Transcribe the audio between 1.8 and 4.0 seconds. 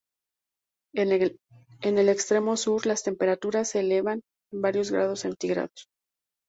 el extremo sur las temperaturas se